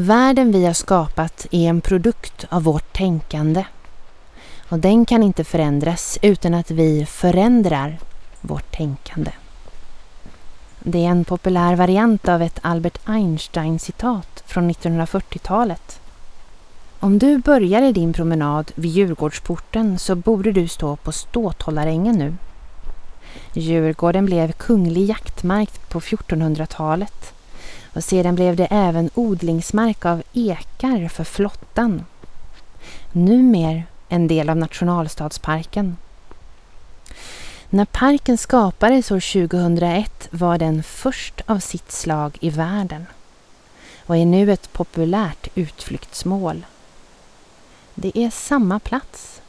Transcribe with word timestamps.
Världen 0.00 0.52
vi 0.52 0.66
har 0.66 0.72
skapat 0.72 1.46
är 1.50 1.68
en 1.68 1.80
produkt 1.80 2.46
av 2.48 2.62
vårt 2.62 2.92
tänkande. 2.92 3.64
Och 4.68 4.78
den 4.78 5.06
kan 5.06 5.22
inte 5.22 5.44
förändras 5.44 6.18
utan 6.22 6.54
att 6.54 6.70
vi 6.70 7.06
förändrar 7.06 7.98
vårt 8.40 8.76
tänkande. 8.76 9.30
Det 10.78 11.04
är 11.04 11.08
en 11.08 11.24
populär 11.24 11.76
variant 11.76 12.28
av 12.28 12.42
ett 12.42 12.58
Albert 12.62 12.98
Einstein-citat 13.04 14.42
från 14.46 14.70
1940-talet. 14.70 16.00
Om 17.00 17.18
du 17.18 17.38
börjar 17.38 17.92
din 17.92 18.12
promenad 18.12 18.72
vid 18.74 18.90
Djurgårdsporten 18.90 19.98
så 19.98 20.14
borde 20.14 20.52
du 20.52 20.68
stå 20.68 20.96
på 20.96 21.12
Ståthållarängen 21.12 22.18
nu. 22.18 22.34
Djurgården 23.52 24.26
blev 24.26 24.52
kunglig 24.52 25.08
jaktmark 25.08 25.88
på 25.88 26.00
1400-talet 26.00 27.34
och 27.92 28.04
sedan 28.04 28.34
blev 28.34 28.56
det 28.56 28.68
även 28.70 29.10
odlingsmark 29.14 30.04
av 30.04 30.22
ekar 30.32 31.08
för 31.08 31.24
flottan. 31.24 32.04
Numer 33.12 33.84
en 34.08 34.28
del 34.28 34.50
av 34.50 34.56
nationalstadsparken. 34.56 35.96
När 37.70 37.84
parken 37.84 38.38
skapades 38.38 39.10
år 39.10 39.48
2001 39.48 40.28
var 40.30 40.58
den 40.58 40.82
först 40.82 41.40
av 41.46 41.58
sitt 41.58 41.92
slag 41.92 42.38
i 42.40 42.50
världen 42.50 43.06
och 44.06 44.16
är 44.16 44.26
nu 44.26 44.52
ett 44.52 44.72
populärt 44.72 45.48
utflyktsmål. 45.54 46.66
Det 47.94 48.18
är 48.18 48.30
samma 48.30 48.78
plats, 48.78 49.40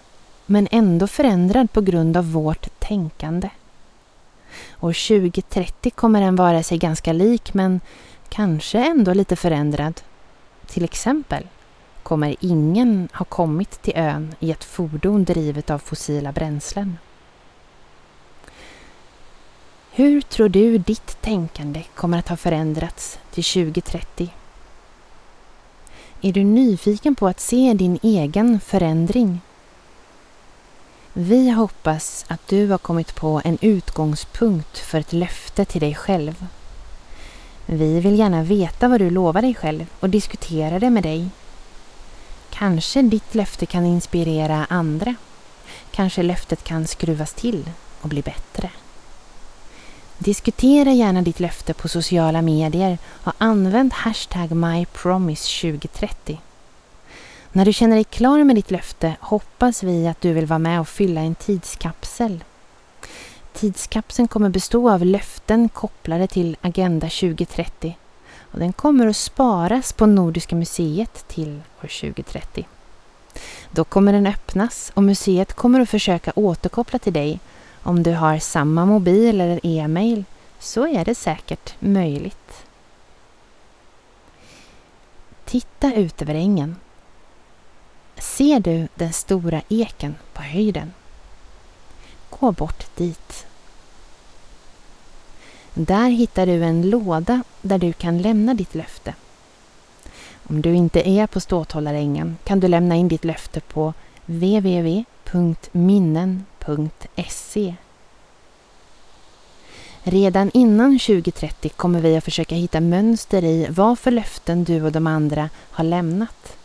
men 0.46 0.68
ändå 0.72 1.08
förändrad 1.08 1.72
på 1.72 1.82
grund 1.82 2.18
av 2.18 2.32
vårt 2.32 2.80
tänkande. 2.80 3.50
År 4.80 5.08
2030 5.08 5.92
kommer 5.92 6.22
den 6.22 6.36
vara 6.36 6.64
sig 6.64 6.78
ganska 6.78 7.14
lik 7.14 7.54
men 7.54 7.82
kanske 8.30 8.80
ändå 8.80 9.14
lite 9.14 9.36
förändrad. 9.36 10.02
Till 10.68 10.84
exempel 10.84 11.48
kommer 12.04 12.36
ingen 12.40 13.10
ha 13.14 13.26
kommit 13.26 13.82
till 13.82 13.94
ön 13.96 14.36
i 14.40 14.52
ett 14.52 14.64
fordon 14.64 15.24
drivet 15.24 15.70
av 15.70 15.80
fossila 15.80 16.32
bränslen. 16.32 16.98
Hur 19.92 20.22
tror 20.22 20.50
du 20.50 20.78
ditt 20.78 21.22
tänkande 21.22 21.84
kommer 21.96 22.18
att 22.20 22.30
ha 22.30 22.38
förändrats 22.38 23.20
till 23.32 23.44
2030? 23.44 24.34
Är 26.22 26.34
du 26.34 26.44
nyfiken 26.44 27.16
på 27.16 27.28
att 27.28 27.40
se 27.40 27.74
din 27.74 28.00
egen 28.02 28.60
förändring? 28.60 29.42
Vi 31.14 31.50
hoppas 31.50 32.26
att 32.28 32.48
du 32.48 32.68
har 32.68 32.78
kommit 32.78 33.16
på 33.16 33.42
en 33.46 33.58
utgångspunkt 33.62 34.78
för 34.78 35.00
ett 35.00 35.14
löfte 35.14 35.66
till 35.66 35.82
dig 35.82 35.96
själv. 35.96 36.46
Vi 37.72 38.00
vill 38.00 38.20
gärna 38.20 38.44
veta 38.44 38.88
vad 38.88 39.02
du 39.02 39.10
lovar 39.10 39.42
dig 39.42 39.56
själv 39.56 39.86
och 40.00 40.10
diskutera 40.10 40.80
det 40.80 40.90
med 40.90 41.04
dig. 41.04 41.30
Kanske 42.50 43.02
ditt 43.02 43.36
löfte 43.36 43.66
kan 43.66 43.86
inspirera 43.86 44.66
andra. 44.70 45.16
Kanske 45.92 46.24
löftet 46.24 46.64
kan 46.64 46.88
skruvas 46.88 47.34
till 47.34 47.70
och 48.02 48.10
bli 48.10 48.22
bättre. 48.22 48.70
Diskutera 50.18 50.92
gärna 50.92 51.22
ditt 51.22 51.40
löfte 51.40 51.74
på 51.74 51.88
sociala 51.88 52.42
medier 52.42 52.98
och 53.24 53.34
använd 53.38 53.94
hashtag 53.94 54.52
MyPromise2030. 54.52 56.38
När 57.52 57.66
du 57.66 57.74
känner 57.74 57.96
dig 57.96 58.04
klar 58.04 58.44
med 58.44 58.56
ditt 58.56 58.72
löfte 58.72 59.16
hoppas 59.20 59.84
vi 59.84 60.08
att 60.08 60.22
du 60.22 60.34
vill 60.34 60.46
vara 60.46 60.60
med 60.60 60.80
och 60.80 60.88
fylla 60.88 61.22
en 61.22 61.36
tidskapsel. 61.36 62.44
Tidskapseln 63.60 64.28
kommer 64.28 64.50
bestå 64.50 64.92
av 64.92 65.06
löften 65.06 65.70
kopplade 65.70 66.28
till 66.28 66.58
Agenda 66.62 67.08
2030 67.10 67.98
och 68.40 68.60
den 68.60 68.74
kommer 68.74 69.08
att 69.08 69.16
sparas 69.16 69.94
på 69.94 70.06
Nordiska 70.06 70.56
museet 70.56 71.28
till 71.28 71.62
år 71.84 71.88
2030. 72.02 72.68
Då 73.72 73.84
kommer 73.84 74.14
den 74.14 74.28
öppnas 74.28 74.92
och 74.94 75.04
museet 75.04 75.54
kommer 75.54 75.80
att 75.80 75.90
försöka 75.90 76.32
återkoppla 76.36 77.00
till 77.00 77.14
dig 77.14 77.40
om 77.84 78.04
du 78.04 78.14
har 78.14 78.40
samma 78.40 78.86
mobil 78.86 79.42
eller 79.42 79.60
e-mail 79.64 80.24
så 80.60 80.88
är 80.88 81.06
det 81.06 81.16
säkert 81.16 81.76
möjligt. 81.80 82.66
Titta 85.46 85.94
ut 85.94 86.22
över 86.22 86.36
ängen. 86.36 86.76
Ser 88.18 88.60
du 88.60 88.88
den 88.96 89.14
stora 89.14 89.62
eken 89.70 90.16
på 90.34 90.42
höjden? 90.42 90.94
Gå 92.30 92.52
bort 92.52 92.96
dit. 92.96 93.46
Där 95.82 96.10
hittar 96.10 96.46
du 96.46 96.64
en 96.64 96.90
låda 96.90 97.44
där 97.62 97.78
du 97.78 97.94
kan 97.94 98.22
lämna 98.22 98.54
ditt 98.54 98.76
löfte. 98.76 99.14
Om 100.48 100.62
du 100.62 100.74
inte 100.76 101.10
är 101.10 101.28
på 101.28 101.40
Ståthållarängen 101.40 102.38
kan 102.44 102.60
du 102.60 102.68
lämna 102.68 102.96
in 102.96 103.08
ditt 103.08 103.26
löfte 103.26 103.60
på 103.60 103.94
www.minnen.se 104.26 104.96
Redan 110.04 110.52
innan 110.54 111.00
2030 111.00 111.70
kommer 111.70 112.02
vi 112.02 112.18
att 112.18 112.24
försöka 112.24 112.56
hitta 112.56 112.80
mönster 112.80 113.44
i 113.44 113.68
vad 113.70 114.00
för 114.00 114.12
löften 114.12 114.64
du 114.64 114.84
och 114.84 114.92
de 114.92 115.08
andra 115.08 115.50
har 115.72 115.84
lämnat. 115.84 116.58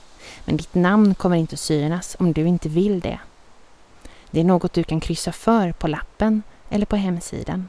Men 0.45 0.57
ditt 0.57 0.75
namn 0.75 1.15
kommer 1.15 1.37
inte 1.37 1.55
att 1.55 1.61
synas 1.61 2.17
om 2.19 2.33
du 2.33 2.47
inte 2.47 2.69
vill 2.69 3.01
det. 3.01 3.19
Det 4.31 4.41
är 4.41 4.45
något 4.45 4.73
du 4.73 4.85
kan 4.85 5.01
kryssa 5.01 5.33
för 5.33 5.73
på 5.73 5.89
lappen 5.89 6.43
eller 6.71 6.87
på 6.87 6.97
hemsidan. 6.97 7.69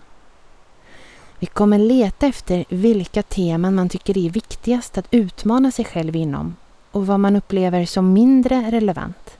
Vi 1.39 1.45
kommer 1.45 1.79
leta 1.79 2.27
efter 2.27 2.65
vilka 2.69 3.23
teman 3.23 3.75
man 3.75 3.89
tycker 3.89 4.17
är 4.17 4.29
viktigast 4.29 4.97
att 4.97 5.07
utmana 5.11 5.71
sig 5.71 5.85
själv 5.85 6.15
inom 6.15 6.55
och 6.91 7.07
vad 7.07 7.19
man 7.19 7.35
upplever 7.35 7.85
som 7.85 8.13
mindre 8.13 8.71
relevant. 8.71 9.37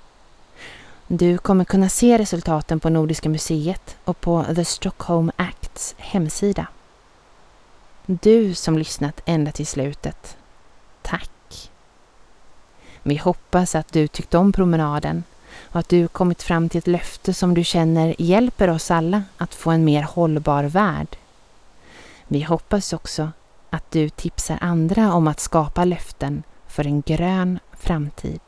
Du 1.07 1.37
kommer 1.37 1.65
kunna 1.65 1.89
se 1.89 2.17
resultaten 2.17 2.79
på 2.79 2.89
Nordiska 2.89 3.29
museet 3.29 3.97
och 4.03 4.21
på 4.21 4.45
The 4.55 4.65
Stockholm 4.65 5.31
Acts 5.35 5.95
hemsida. 5.97 6.67
Du 8.05 8.53
som 8.53 8.77
lyssnat 8.77 9.21
ända 9.25 9.51
till 9.51 9.67
slutet, 9.67 10.37
tack! 11.01 11.71
Vi 13.03 13.15
hoppas 13.15 13.75
att 13.75 13.93
du 13.93 14.07
tyckt 14.07 14.33
om 14.33 14.51
promenaden 14.51 15.23
och 15.61 15.79
att 15.79 15.89
du 15.89 16.07
kommit 16.07 16.43
fram 16.43 16.69
till 16.69 16.77
ett 16.77 16.87
löfte 16.87 17.33
som 17.33 17.53
du 17.53 17.63
känner 17.63 18.15
hjälper 18.17 18.69
oss 18.69 18.91
alla 18.91 19.23
att 19.37 19.55
få 19.55 19.71
en 19.71 19.85
mer 19.85 20.03
hållbar 20.03 20.63
värld. 20.63 21.17
Vi 22.27 22.43
hoppas 22.43 22.93
också 22.93 23.31
att 23.69 23.91
du 23.91 24.09
tipsar 24.09 24.57
andra 24.61 25.13
om 25.13 25.27
att 25.27 25.39
skapa 25.39 25.85
löften 25.85 26.43
för 26.67 26.87
en 26.87 27.01
grön 27.01 27.59
framtid. 27.73 28.41